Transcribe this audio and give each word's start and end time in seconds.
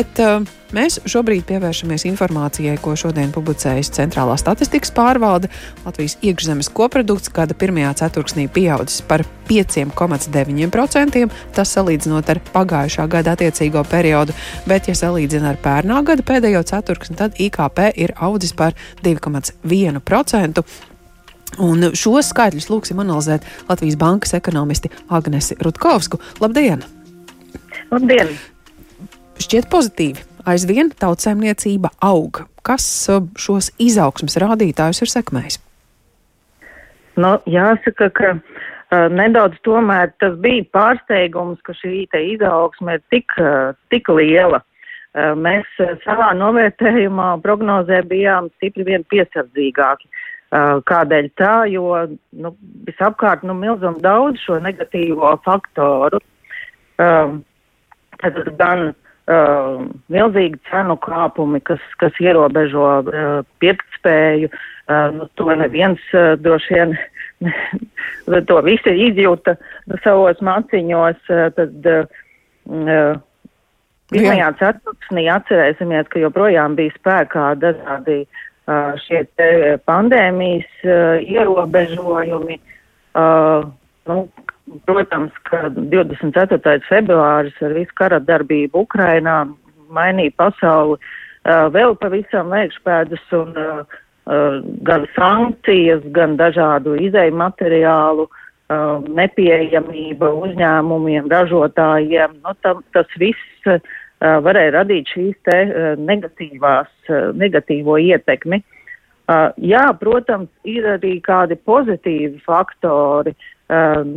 Bet, 0.00 0.16
uh, 0.16 0.46
mēs 0.72 0.94
šobrīd 1.12 1.42
pievēršamies 1.44 2.06
informācijai, 2.08 2.78
ko 2.80 2.94
šodien 2.96 3.34
publicējas 3.34 3.90
Centrālā 3.92 4.32
statistikas 4.40 4.94
pārvalde. 4.96 5.50
Latvijas 5.84 6.14
iekšzemes 6.24 6.70
koprodukts 6.72 7.28
gada 7.36 7.52
pirmajā 7.58 7.90
ceturksnī 7.98 8.46
pieaudzis 8.48 9.02
par 9.04 9.26
5,9%. 9.50 11.24
Tas 11.52 11.72
salīdzinot 11.76 12.32
ar 12.32 12.40
pagājušā 12.54 13.04
gada 13.12 13.34
attiecīgo 13.36 13.82
periodu, 13.90 14.32
bet, 14.70 14.88
ja 14.88 14.94
salīdzina 14.96 15.50
ar 15.52 15.58
pērnā 15.60 15.98
gada 16.08 16.24
pēdējo 16.30 16.62
ceturksni, 16.70 17.18
tad 17.18 17.36
IKP 17.36 17.90
ir 18.00 18.14
audzis 18.16 18.54
par 18.56 18.78
2,1%. 19.04 20.64
Un 21.66 21.90
šos 21.92 22.30
skaitļus 22.32 22.70
lūksim 22.72 23.04
analizēt 23.04 23.44
Latvijas 23.68 24.00
bankas 24.00 24.32
ekonomisti 24.38 24.88
Agnesi 25.12 25.58
Rutkovsku. 25.60 26.22
Labdien! 26.40 26.86
Labdien! 27.92 28.32
Šķiet 29.40 29.68
pozitīvi. 29.72 30.26
Aizvien 30.48 30.90
tautsēmniecība 30.96 31.92
aug. 32.04 32.44
Kas 32.66 32.84
uh, 33.12 33.24
šos 33.40 33.70
izaugsmas 33.80 34.38
rādītājus 34.40 35.02
ir 35.04 35.12
sekmējis? 35.12 35.60
Nu, 37.20 37.34
jāsaka, 37.50 38.08
ka 38.16 38.32
uh, 38.36 39.06
nedaudz 39.12 39.58
tomēr 39.66 40.12
tas 40.22 40.36
bija 40.40 40.64
pārsteigums, 40.76 41.60
ka 41.66 41.74
šī 41.76 42.06
izaugsme 42.34 42.98
ir 42.98 43.04
tik, 43.12 43.36
uh, 43.40 43.76
tik 43.92 44.08
liela. 44.12 44.62
Uh, 45.10 45.32
mēs 45.36 45.68
uh, 45.82 45.96
savā 46.04 46.30
novērtējumā 46.38 47.32
prognozē 47.44 48.02
bijām 48.08 48.48
stipri 48.56 48.86
vien 48.88 49.04
piesardzīgāki. 49.12 50.08
Uh, 50.50 50.80
kādēļ 50.86 51.28
tā? 51.38 51.54
Jo 51.70 52.06
nu, 52.32 52.54
visapkārt 52.88 53.44
nu, 53.46 53.54
milzum 53.54 54.00
daudz 54.02 54.40
šo 54.42 54.58
negatīvo 54.62 55.36
faktoru. 55.44 56.18
Uh, 57.00 57.38
tad 58.20 58.40
gan 58.58 58.90
uh, 58.90 59.09
uh, 59.30 59.86
milzīgi 60.12 60.58
cenu 60.70 60.98
kāpumi, 61.00 61.62
kas, 61.64 61.82
kas 62.02 62.18
ierobežo 62.22 62.90
uh, 63.00 63.30
pirktspēju. 63.62 64.50
Uh, 64.90 65.08
nu, 65.16 65.30
to 65.38 65.48
neviens 65.54 66.02
uh, 66.12 66.34
droši 66.42 66.76
vien, 66.76 66.94
to 68.50 68.60
visi 68.66 68.96
izjūta 69.06 69.56
savos 70.04 70.42
maciņos. 70.44 71.22
Uh, 71.30 71.48
tad, 71.56 71.90
uh, 71.90 73.18
Pirmajā 74.10 74.48
ceturksnī 74.58 75.28
atcerēsimies, 75.30 76.08
ka 76.10 76.18
joprojām 76.18 76.74
bija 76.78 76.90
spēkā 76.96 77.44
dažādi 77.62 78.24
uh, 78.24 78.96
šie 79.04 79.22
pandēmijas 79.86 80.70
uh, 80.82 81.22
ierobežojumi. 81.22 82.58
Uh, 83.14 83.68
nu, 84.10 84.24
Protams, 84.86 85.34
ka 85.48 85.68
24. 85.74 86.78
februāris 86.86 87.56
ar 87.64 87.72
visu 87.74 87.94
kara 87.98 88.20
darbību 88.22 88.84
Ukrainā 88.84 89.42
mainīja 89.90 90.34
pasauli 90.38 90.98
uh, 91.00 91.66
vēl 91.74 91.96
pavisam 91.98 92.52
vēkšpēdus 92.54 93.24
un 93.38 93.58
uh, 93.58 93.80
uh, 94.30 94.60
gan 94.86 95.08
sankcijas, 95.16 96.04
gan 96.14 96.38
dažādu 96.40 96.94
izēju 97.08 97.36
materiālu 97.42 98.30
nepieejamība 98.70 100.28
uzņēmumiem, 100.44 101.24
ražotājiem. 101.26 102.36
Nu, 102.44 102.52
tam, 102.62 102.84
tas 102.94 103.08
viss 103.18 103.64
varēja 104.22 104.76
radīt 104.76 105.10
šīs 105.10 105.40
te 105.42 105.56
negatīvās, 105.98 106.92
negatīvo 107.34 107.96
ietekmi. 107.98 108.60
Jā, 109.58 109.82
protams, 109.98 110.46
ir 110.62 110.86
arī 110.86 111.16
kādi 111.26 111.58
pozitīvi 111.66 112.38
faktori. 112.46 113.34
Uh, 113.34 113.59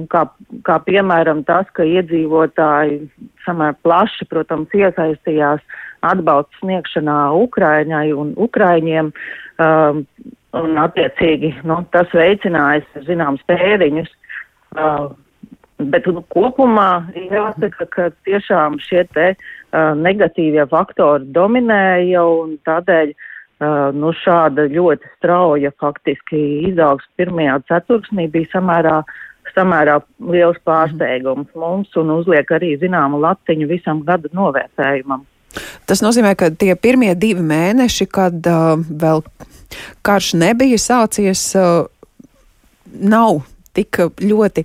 kā, 0.10 0.24
kā 0.66 0.78
piemēram 0.88 1.44
tas, 1.46 1.68
ka 1.78 1.86
iedzīvotāji 1.86 3.04
samērā 3.46 3.76
plaši, 3.86 4.26
protams, 4.32 4.72
iesaistījās 4.74 5.62
atbalsta 6.04 6.62
sniegšanā 6.62 7.18
Ukraiņai 7.38 8.08
un 8.18 8.34
Ukraiņiem, 8.48 9.12
um, 9.62 10.06
un 10.58 10.80
attiecīgi 10.82 11.54
nu, 11.70 11.84
tas 11.94 12.10
veicinājis 12.18 13.06
zināms 13.08 13.44
pēriņus. 13.50 14.10
Uh, 14.74 15.12
bet 15.78 16.08
nu, 16.10 16.24
kopumā 16.34 17.06
jāsaka, 17.14 17.86
ka 17.94 18.08
tiešām 18.26 18.80
šie 18.82 19.04
te 19.14 19.28
uh, 19.36 19.94
negatīvie 20.00 20.66
faktori 20.72 21.30
dominēja 21.36 22.24
un 22.26 22.56
tādēļ 22.66 23.14
uh, 23.14 23.92
nu, 23.94 24.14
šāda 24.24 24.66
ļoti 24.74 25.14
strauja 25.20 25.74
faktiski 25.82 26.42
izaugs 26.72 27.06
pirmajā 27.22 27.60
ceturksnī 27.70 28.28
bija 28.34 28.50
samērā 28.56 28.98
uh, 29.04 29.22
samērā 29.56 30.00
liels 30.34 30.60
pārsteigums 30.68 31.52
mums 31.58 31.94
un 32.00 32.12
uzliek 32.18 32.50
arī 32.56 32.74
zināmu 32.82 33.22
latiņu 33.24 33.70
visam 33.70 34.04
gada 34.08 34.32
novērtējumam. 34.34 35.26
Tas 35.86 36.02
nozīmē, 36.02 36.34
ka 36.38 36.50
tie 36.50 36.74
pirmie 36.80 37.14
divi 37.20 37.44
mēneši, 37.46 38.08
kad 38.10 38.50
uh, 38.50 38.78
vēl 38.78 39.22
karš 40.06 40.34
nebija 40.42 40.80
sācies, 40.82 41.52
uh, 41.60 41.86
nav 42.94 43.44
tik 43.74 43.98
ļoti 44.22 44.64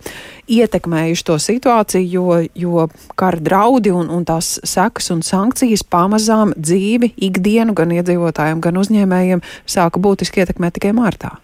ietekmējuši 0.52 1.24
to 1.24 1.38
situāciju, 1.40 2.08
jo, 2.12 2.38
jo 2.52 2.86
kara 3.18 3.40
draudi 3.40 3.92
un, 3.94 4.10
un 4.12 4.24
tās 4.28 4.58
sekas 4.68 5.08
un 5.14 5.24
sankcijas 5.24 5.84
pamazām 5.88 6.52
dzīvi, 6.56 7.14
ikdienu 7.30 7.76
gan 7.76 7.94
iedzīvotājiem, 7.96 8.62
gan 8.64 8.80
uzņēmējiem 8.84 9.44
sāka 9.64 10.02
būtiski 10.04 10.44
ietekmēt 10.44 10.76
tikai 10.78 10.92
martā. 10.96 11.38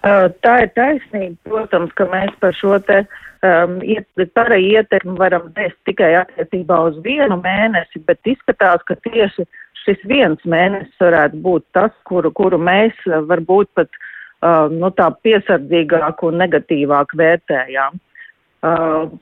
Tā 0.00 0.52
ir 0.64 0.70
taisnība, 0.76 1.36
protams, 1.44 1.90
ka 1.98 2.06
mēs 2.08 2.30
par 2.40 2.54
šo 2.56 2.78
te 2.88 3.02
um, 3.44 3.74
pārēju 4.36 4.78
ietekmi 4.80 5.16
varam 5.20 5.50
dēst 5.56 5.76
tikai 5.88 6.14
attiecībā 6.22 6.78
uz 6.88 6.96
vienu 7.04 7.36
mēnesi, 7.42 8.00
bet 8.08 8.30
izskatās, 8.32 8.80
ka 8.88 8.96
tieši 9.04 9.44
šis 9.84 10.00
viens 10.08 10.40
mēnesis 10.48 11.04
varētu 11.04 11.40
būt 11.44 11.66
tas, 11.76 11.92
kuru, 12.08 12.32
kuru 12.32 12.56
mēs 12.60 12.96
varbūt 13.28 13.68
pat 13.76 13.92
uh, 13.92 14.72
nu, 14.72 14.88
tā 14.96 15.10
piesardzīgāk 15.24 16.24
un 16.24 16.40
negatīvāk 16.44 17.12
vērtējām. 17.20 18.00
Uh, 18.60 19.12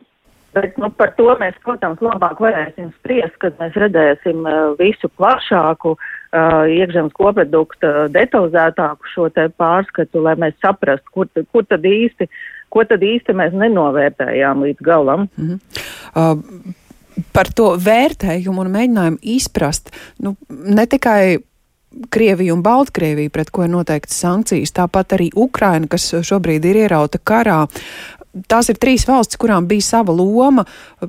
Bet 0.56 0.78
nu, 0.80 0.88
par 0.96 1.12
to 1.18 1.28
mēs, 1.40 1.56
protams, 1.64 2.00
labāk 2.02 2.40
varēsim 2.40 2.88
spriest, 2.98 3.36
kad 3.42 3.58
mēs 3.60 3.76
redzēsim 3.76 4.46
uh, 4.48 4.72
visu 4.78 5.10
plašāku 5.20 5.92
uh, 5.94 6.64
iekšzemes 6.72 7.12
koproduktu, 7.16 7.90
detalizētāku 8.14 9.12
šo 9.12 9.28
te 9.34 9.48
pārskatu, 9.60 10.22
lai 10.24 10.38
mēs 10.40 10.56
saprastu, 10.64 11.12
kur, 11.12 11.28
kur 11.52 11.68
tad 11.68 11.84
īsti, 11.84 12.30
ko 12.72 12.84
tad 12.88 13.04
īsti 13.04 13.36
mēs 13.36 13.56
nenovērtējām 13.60 14.64
līdz 14.64 14.88
galam. 14.88 15.28
Mm 15.36 15.50
-hmm. 15.50 15.84
uh, 16.16 16.74
par 17.32 17.52
to 17.52 17.74
vērtējumu 17.76 18.64
un 18.64 18.72
mēģinājumu 18.72 19.22
izprast, 19.36 19.92
nu, 20.24 20.36
ne 20.48 20.86
tikai 20.86 21.38
Krievija 22.10 22.52
un 22.54 22.62
Baltkrievija, 22.62 23.30
pret 23.32 23.50
ko 23.50 23.64
ir 23.64 23.70
noteikts 23.72 24.18
sankcijas, 24.20 24.74
tāpat 24.76 25.14
arī 25.16 25.30
Ukraina, 25.34 25.88
kas 25.88 26.10
šobrīd 26.12 26.66
ir 26.68 26.82
ierauta 26.84 27.18
karā 27.18 27.62
tās 28.48 28.68
ir 28.72 28.78
trīs 28.80 29.06
valstis, 29.08 29.38
kurām 29.40 29.68
bija 29.70 29.84
sava 29.84 30.14
loma, 30.14 30.64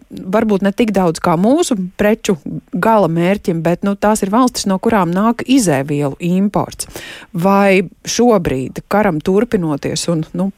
varbūt 0.10 0.64
ne 0.66 0.72
tik 0.76 0.94
daudz 0.96 1.22
kā 1.24 1.36
mūsu 1.40 1.78
preču 2.00 2.38
gala 2.74 3.10
mērķim, 3.12 3.64
bet 3.66 3.86
nu, 3.88 3.96
tās 3.96 4.24
ir 4.26 4.34
valstis, 4.34 4.68
no 4.70 4.80
kurām 4.82 5.12
nāk 5.14 5.44
izēvielu 5.48 6.18
imports. 6.20 6.90
Vai 7.34 7.90
šobrīd, 8.08 8.84
karam 8.92 9.22
turpinoties, 9.24 10.08
un 10.12 10.26
nu, 10.34 10.50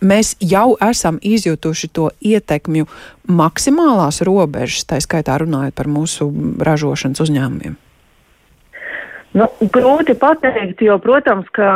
mēs 0.00 0.36
jau 0.40 0.76
esam 0.82 1.18
izjutuši 1.22 1.90
to 1.92 2.10
ietekmju 2.20 2.86
maksimālās 3.26 4.22
robežas, 4.26 4.86
tā 4.86 5.00
skaitā 5.02 5.40
runājot 5.42 5.74
par 5.76 5.90
mūsu 5.90 6.30
ražošanas 6.62 7.24
uzņēmumiem? 7.26 7.76
Nu, 9.36 9.50
grūti 9.60 10.14
pateikt, 10.16 10.80
jo, 10.80 10.96
protams, 11.02 11.48
ka 11.52 11.68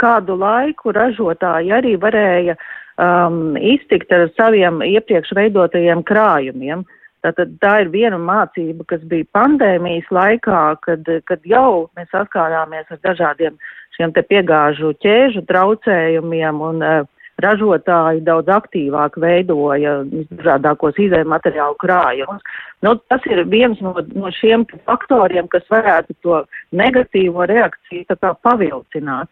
kādu 0.00 0.38
laiku 0.40 0.94
ražotāji 0.96 1.74
arī 1.76 1.96
varēja 2.00 2.54
um, 3.00 3.56
iztikt 3.56 4.12
ar 4.12 4.28
saviem 4.36 4.82
iepriekš 4.84 5.34
veidotajiem 5.36 6.04
krājumiem. 6.06 6.84
Tātad 7.24 7.56
tā 7.62 7.72
ir 7.82 7.90
viena 7.90 8.18
mācība, 8.22 8.84
kas 8.86 9.02
bija 9.10 9.26
pandēmijas 9.34 10.06
laikā, 10.14 10.62
kad, 10.84 11.08
kad 11.26 11.48
jau 11.48 11.88
mēs 11.98 12.12
saskārāmies 12.12 12.86
ar 12.92 13.02
dažādiem 13.02 13.56
šiem 13.96 14.12
te 14.14 14.22
piegāžu 14.22 14.92
ķēžu 15.02 15.42
traucējumiem 15.48 16.60
un 16.62 16.84
uh, 16.84 17.08
ražotāji 17.42 18.22
daudz 18.24 18.48
aktīvāk 18.52 19.18
veidoja 19.20 19.98
dažādākos 20.06 20.98
izējuma 21.00 21.36
materiālu 21.36 21.76
krājumus. 21.82 22.44
Nu, 22.84 22.96
tas 23.10 23.24
ir 23.28 23.42
viens 23.52 23.80
no, 23.84 23.92
no 24.14 24.32
šiem 24.32 24.64
faktoriem, 24.88 25.48
kas 25.52 25.66
varētu 25.72 26.16
to 26.24 26.42
negatīvo 26.72 27.46
reakciju 27.50 28.18
pavilcināt. 28.44 29.28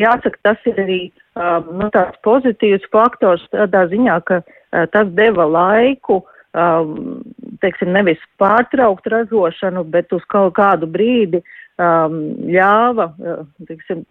Jāsaka, 0.00 0.36
tas 0.44 0.68
ir 0.68 0.80
arī 0.80 1.00
um, 1.36 1.70
nu, 1.80 1.88
tāds 1.94 2.18
pozitīvs 2.26 2.84
faktors 2.92 3.46
tādā 3.54 3.86
ziņā, 3.92 4.18
ka 4.28 4.42
uh, 4.42 4.84
tas 4.92 5.08
deva 5.16 5.46
laiku, 5.48 6.20
um, 6.52 7.20
teiksim, 7.64 7.92
nevis 7.96 8.20
pārtraukt 8.40 9.08
ražošanu, 9.10 9.84
bet 9.84 10.12
uz 10.12 10.24
kaut 10.32 10.54
kādu 10.58 10.88
brīdi 10.90 11.42
um, 11.80 12.20
ļāva, 12.48 13.10
uh, 13.16 13.44
teiksim, 13.68 14.04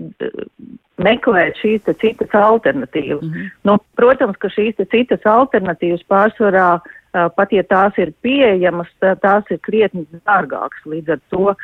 meklēt 1.00 1.60
šīs 1.62 1.86
te 1.86 1.96
citas 2.02 2.34
alternatīvas. 2.36 3.24
Mm 3.24 3.34
-hmm. 3.34 3.52
nu, 3.64 3.78
protams, 3.96 4.38
ka 4.38 4.50
šīs 4.50 4.76
te 4.78 4.86
citas 4.86 5.26
alternatīvas 5.26 6.04
pārsvarā 6.10 6.80
pat 7.12 7.52
ja 7.56 7.64
tās 7.66 7.98
ir 7.98 8.14
pieejamas, 8.22 8.90
tās 9.00 9.50
ir 9.50 9.60
krietni 9.66 10.06
dārgākas. 10.22 10.86
Līdz 10.86 11.16
ar 11.16 11.22
to, 11.34 11.56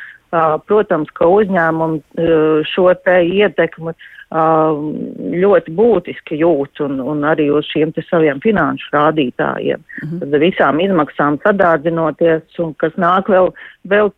protams, 0.66 1.10
ka 1.14 1.28
uzņēmumi 1.30 2.66
šo 2.72 2.90
te 3.04 3.20
ietekmi 3.30 3.94
ļoti 4.26 5.72
būtiski 5.78 6.40
jūt 6.40 6.80
un, 6.82 6.98
un 6.98 7.22
arī 7.30 7.46
uz 7.54 7.68
šiem 7.70 7.92
te 7.94 8.02
saviem 8.08 8.40
finanšu 8.42 8.90
rādītājiem. 8.96 9.84
Mhm. 10.02 10.18
Tad 10.18 10.38
visām 10.42 10.82
izmaksām 10.82 11.38
sadārdzinoties 11.44 12.58
un 12.58 12.74
kas 12.74 12.96
nāk 12.98 13.30
vēl, 13.30 13.52
vēl 13.86 14.10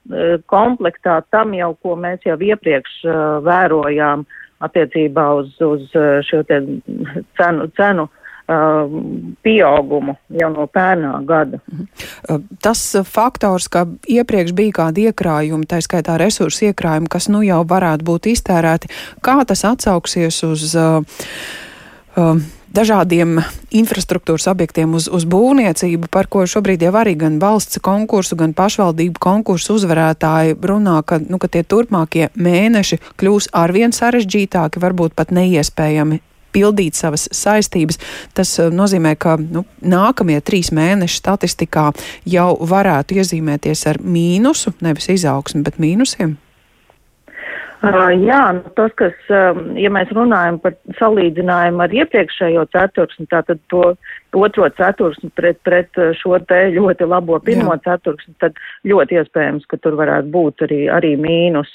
komplektā 0.48 1.20
tam 1.30 1.52
jau, 1.52 1.74
ko 1.82 1.96
mēs 1.96 2.24
jau 2.24 2.38
iepriekš 2.40 3.02
vērojām 3.44 4.24
attiecībā 4.64 5.26
uz, 5.38 5.52
uz 5.60 5.84
šo 6.26 6.42
cenu, 6.48 7.68
cenu 7.76 8.08
pieaugumu 8.48 10.14
jau 10.40 10.50
no 10.54 10.66
pērnā 10.72 11.12
gada. 11.28 11.60
Mhm. 11.68 11.86
Uh, 12.28 12.40
tas 12.64 12.82
faktors, 13.04 13.68
ka 13.68 13.84
iepriekš 14.08 14.54
bija 14.56 14.76
kādi 14.82 15.08
iekrājumi, 15.10 15.68
tā 15.68 15.82
skaitā 15.84 16.16
resursu 16.20 16.70
iekrājumi, 16.70 17.10
kas 17.12 17.28
nu 17.28 17.42
jau 17.44 17.60
varētu 17.68 18.08
būt 18.08 18.30
iztērēti, 18.32 18.92
kā 19.20 19.40
tas 19.44 19.64
atsauksies 19.68 20.42
uz 20.48 20.72
uh, 20.76 21.02
uh, 22.16 22.40
dažādiem 22.74 23.40
infrastruktūras 23.74 24.46
objektiem 24.50 24.94
uz, 24.96 25.08
uz 25.12 25.24
būvniecību, 25.28 26.08
par 26.12 26.28
ko 26.30 26.44
šobrīd 26.48 26.82
jau 26.84 26.94
arī 27.00 27.16
gan 27.20 27.38
valsts 27.42 27.80
konkursu, 27.84 28.36
gan 28.36 28.54
pašvaldību 28.56 29.20
konkursu 29.20 29.78
uzvarētāji 29.78 30.56
runā, 30.60 31.00
ka, 31.04 31.20
nu, 31.20 31.40
ka 31.40 31.50
tie 31.52 31.64
turpmākie 31.64 32.28
mēneši 32.36 33.00
kļūs 33.20 33.50
arvien 33.56 33.92
sarežģītāki, 33.96 34.80
varbūt 34.80 35.16
pat 35.18 35.32
neiespējami 35.34 36.20
pildīt 36.54 36.98
savas 36.98 37.28
saistības. 37.34 38.00
Tas 38.36 38.54
uh, 38.58 38.72
nozīmē, 38.74 39.14
ka 39.20 39.36
nu, 39.40 39.64
nākamie 39.82 40.40
trīs 40.44 40.72
mēneši 40.74 41.22
statistikā 41.22 41.90
jau 42.28 42.50
varētu 42.60 43.20
iezīmēties 43.20 43.86
ar 43.90 44.02
mīnusu, 44.02 44.76
nevis 44.84 45.10
izaugsmi, 45.18 45.64
bet 45.66 45.80
mīnusiem. 45.82 46.36
Uh, 47.78 48.08
jā, 48.10 48.40
nu, 48.56 48.72
tas, 48.74 48.90
kas, 48.98 49.14
um, 49.30 49.76
ja 49.78 49.86
mēs 49.94 50.10
runājam 50.10 50.56
par 50.58 50.74
salīdzinājumu 50.98 51.84
ar 51.84 51.92
iepriekšējo 51.94 52.64
ceturksni, 52.74 53.28
tātad 53.30 53.60
to 53.70 53.92
otro 54.34 54.66
ceturksni 54.74 55.30
pret, 55.38 55.60
pret 55.62 56.00
šo 56.18 56.40
te 56.42 56.58
ļoti 56.74 57.06
labo 57.06 57.38
pirmo 57.38 57.76
jā. 57.76 57.84
ceturksni, 57.84 58.34
tad 58.42 58.58
ļoti 58.82 59.20
iespējams, 59.20 59.68
ka 59.70 59.78
tur 59.78 59.94
varētu 60.00 60.32
būt 60.34 60.66
arī, 60.66 60.80
arī 60.90 61.12
mīnus 61.22 61.70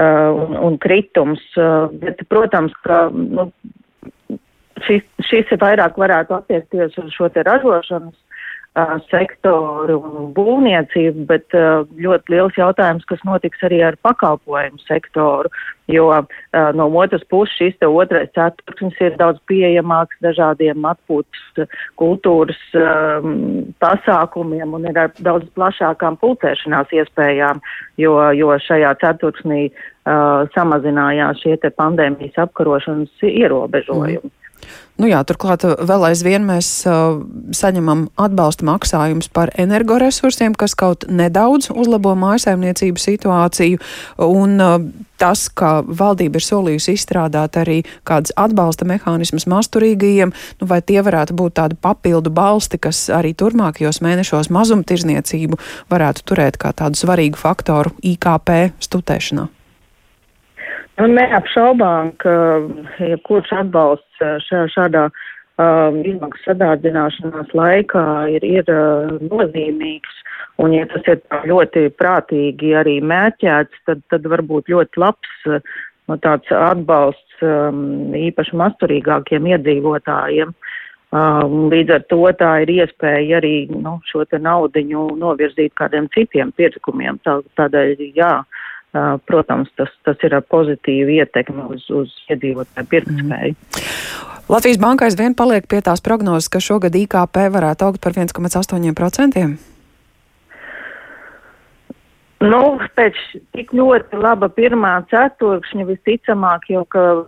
uh, 0.00 0.32
un, 0.32 0.56
un 0.70 0.80
kritums. 0.80 1.44
Uh, 1.52 1.92
bet, 2.00 2.24
protams, 2.32 2.72
ka 2.88 3.10
nu, 3.12 3.50
šis, 4.84 5.04
šis 5.24 5.56
vairāk 5.60 5.98
varētu 6.00 6.40
attiekties 6.40 6.96
uz 7.00 7.12
šo 7.14 7.28
te 7.32 7.44
ražošanas 7.46 8.14
uh, 8.76 8.96
sektoru 9.10 9.96
un 10.00 10.28
būvniecību, 10.36 11.24
bet 11.30 11.56
uh, 11.56 11.86
ļoti 12.00 12.34
liels 12.34 12.58
jautājums, 12.60 13.06
kas 13.08 13.22
notiks 13.28 13.64
arī 13.66 13.80
ar 13.86 13.96
pakalpojumu 14.04 14.80
sektoru, 14.84 15.50
jo 15.90 16.08
uh, 16.12 16.28
no 16.76 16.88
otras 17.00 17.24
puses 17.30 17.56
šis 17.56 17.76
te 17.80 17.88
otrais 17.88 18.30
ceturksnis 18.36 19.00
ir 19.00 19.16
daudz 19.20 19.40
pieejamāks 19.48 20.20
dažādiem 20.24 20.84
atpūtas 20.92 21.66
kultūras 22.00 22.60
um, 22.76 23.68
pasākumiem 23.82 24.76
un 24.76 24.88
ir 24.90 25.04
ar 25.06 25.12
daudz 25.16 25.48
plašākām 25.56 26.18
pulcēšanās 26.20 26.92
iespējām, 27.00 27.62
jo, 28.02 28.18
jo 28.36 28.56
šajā 28.68 28.96
ceturksnī 29.00 29.68
uh, 29.70 30.44
samazinājās 30.56 31.40
šie 31.44 31.56
te 31.62 31.72
pandēmijas 31.72 32.44
apkarošanas 32.48 33.30
ierobežojumi. 33.30 34.26
Mm. 34.26 34.35
Nu 34.96 35.08
jā, 35.10 35.18
turklāt 35.28 35.64
uh, 35.68 35.74
vēl 35.84 36.06
aizvien 36.08 36.46
mēs 36.48 36.68
uh, 36.88 37.18
saņemam 37.52 38.06
atbalsta 38.16 38.64
maksājumus 38.64 39.28
par 39.28 39.52
energoresursiem, 39.60 40.54
kas 40.56 40.72
kaut 40.78 41.04
nedaudz 41.12 41.68
uzlabo 41.68 42.14
mājsaimniecību 42.16 43.02
situāciju, 43.02 43.82
un 44.24 44.56
uh, 44.64 44.78
tas, 45.20 45.46
ka 45.52 45.82
valdība 45.84 46.40
ir 46.40 46.46
solījusi 46.46 46.96
izstrādāt 46.96 47.58
arī 47.60 47.82
kādas 48.08 48.32
atbalsta 48.40 48.88
mehānismus 48.88 49.44
masturīgajiem, 49.52 50.32
nu 50.62 50.70
vai 50.70 50.80
tie 50.80 51.02
varētu 51.04 51.36
būt 51.36 51.58
tādi 51.60 51.76
papildu 51.76 52.32
balsti, 52.32 52.80
kas 52.80 53.06
arī 53.12 53.34
turmākajos 53.36 54.00
mēnešos 54.04 54.48
mazumtirzniecību 54.56 55.60
varētu 55.92 56.24
turēt 56.24 56.56
kā 56.60 56.72
tādu 56.76 57.00
svarīgu 57.04 57.40
faktoru 57.40 57.92
IKP 58.14 58.56
stutēšanā? 58.88 59.50
Un 60.96 61.12
neapšaubām, 61.12 62.14
ka 62.22 62.34
jebkurš 63.04 63.50
atbalsts 63.58 64.22
uh, 64.24 64.38
šā, 64.40 64.62
šādā 64.72 65.02
um, 65.60 65.98
izmaksu 66.08 66.46
sadārdzināšanās 66.46 67.52
laikā 67.52 68.04
ir, 68.32 68.46
ir 68.48 68.70
uh, 68.72 69.18
nozīmīgs. 69.20 70.22
Un, 70.64 70.72
ja 70.72 70.86
tas 70.88 71.04
ir 71.12 71.20
ļoti 71.50 71.90
prātīgi 72.00 72.72
arī 72.80 72.96
mērķēts, 73.04 73.84
tad, 73.84 74.00
tad 74.08 74.24
varbūt 74.32 74.72
ļoti 74.72 75.02
labs 75.04 75.36
uh, 75.50 75.60
tāds 76.24 76.48
atbalsts 76.56 77.44
um, 77.44 78.16
īpaši 78.16 78.56
masturīgākiem 78.56 79.52
iedzīvotājiem. 79.52 80.56
Um, 81.16 81.66
līdz 81.72 81.92
ar 81.92 82.06
to 82.08 82.22
tā 82.40 82.54
ir 82.64 82.72
iespēja 82.80 83.36
arī 83.42 83.68
nu, 83.68 83.98
šo 84.08 84.24
te 84.24 84.40
naudiņu 84.40 85.10
novirzīt 85.20 85.76
kādiem 85.76 86.08
citiem 86.16 86.56
pirkumiem. 86.56 87.20
Tā, 87.28 87.42
tādēļ, 87.60 88.00
jā, 88.16 88.32
uh, 88.40 88.64
protams, 89.28 89.70
tas, 89.76 89.90
tas 90.06 90.26
ir 90.26 90.36
pozitīvi 90.50 91.20
ietekmi 91.20 91.68
uz, 91.74 91.86
uz 91.90 92.12
iedzīvotāju 92.32 92.90
pirktspēju. 92.92 93.54
Mm. 93.56 94.36
Latvijas 94.48 94.78
banka 94.78 95.08
aizvien 95.08 95.34
paliek 95.34 95.66
pie 95.66 95.80
tās 95.82 96.02
prognozes, 96.04 96.48
ka 96.48 96.62
šogad 96.62 96.94
IKP 96.94 97.48
varētu 97.50 97.88
augt 97.88 98.04
par 98.04 98.14
1,8%. 98.14 99.42
Nu, 102.46 102.60
pēc 102.94 103.16
tik 103.56 103.72
ļoti 103.74 104.20
laba 104.20 104.50
pirmā 104.52 104.92
ceturkšņa 105.10 105.86
visticamāk, 105.88 106.68
jo 106.70 106.84
ka 106.92 107.24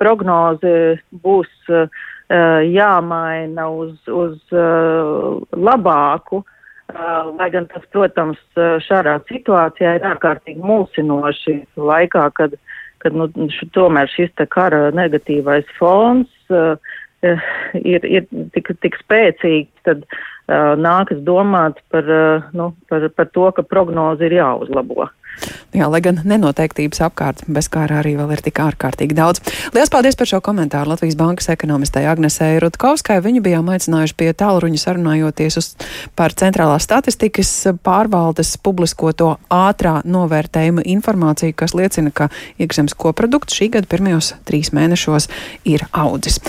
prognoze 0.00 0.96
būs 1.22 1.52
uh, 1.70 1.86
jāmaina 2.64 3.68
uz, 3.70 3.94
uz 4.08 4.40
uh, 4.56 5.36
labāku. 5.52 6.40
Uh, 6.40 6.55
lai 7.38 7.48
gan 7.50 7.66
tas, 7.72 7.84
protams, 7.92 8.38
uh, 8.56 8.76
šādā 8.82 9.18
situācijā 9.30 9.96
ir 9.96 10.06
ārkārtīgi 10.12 10.62
mulsinoši 10.62 11.58
laikā, 11.76 12.28
kad, 12.38 12.54
kad 13.02 13.16
nu, 13.16 13.28
š, 13.48 13.68
tomēr 13.74 14.10
šis 14.12 14.30
te 14.38 14.46
kara 14.46 14.90
negatīvais 14.94 15.66
fons 15.78 16.30
uh, 16.54 16.78
ir, 17.22 18.06
ir 18.06 18.26
tik, 18.54 18.70
tik 18.82 18.98
spēcīgs, 19.02 19.72
tad 19.88 20.06
uh, 20.06 20.74
nākas 20.78 21.22
domāt 21.26 21.82
par, 21.90 22.06
uh, 22.06 22.48
nu, 22.54 22.72
par, 22.90 23.08
par 23.16 23.30
to, 23.34 23.50
ka 23.56 23.66
prognozi 23.66 24.28
ir 24.28 24.38
jāuzlabo. 24.38 25.10
Jā, 25.76 25.88
lai 25.92 26.00
gan 26.00 26.22
nenoteiktības 26.24 27.02
apkārt 27.04 27.42
bez 27.52 27.68
kārā 27.72 28.00
arī 28.00 28.14
vēl 28.16 28.32
ir 28.32 28.42
tik 28.46 28.60
ārkārtīgi 28.62 29.16
daudz. 29.16 29.42
Lielas 29.74 29.92
paldies 29.92 30.16
par 30.16 30.28
šo 30.30 30.40
komentāru 30.44 30.92
Latvijas 30.92 31.18
Bankas 31.18 31.50
ekonomistai 31.52 32.06
Agnesei 32.08 32.60
Rutkovskai. 32.62 33.18
Viņu 33.24 33.42
bijām 33.44 33.68
aicinājuši 33.74 34.16
pie 34.16 34.30
tālruņa 34.40 34.80
sarunājoties 34.80 35.58
uz 35.60 35.68
par 36.16 36.32
centrālās 36.38 36.86
statistikas 36.88 37.50
pārvaldes 37.84 38.54
publiskoto 38.64 39.34
ātrā 39.52 39.98
novērtējuma 40.08 40.86
informāciju, 40.96 41.56
kas 41.60 41.76
liecina, 41.76 42.14
ka 42.14 42.30
iekšzemes 42.62 42.96
koprodukts 42.96 43.58
šī 43.58 43.68
gada 43.76 43.90
pirmajos 43.90 44.32
trīs 44.48 44.72
mēnešos 44.76 45.28
ir 45.68 45.84
audzis. 45.92 46.40